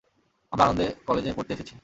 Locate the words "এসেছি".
1.53-1.73